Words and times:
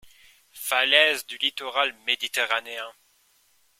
Falaises 0.55 1.27
du 1.27 1.37
littoral 1.37 1.95
méditerranéen. 2.07 2.91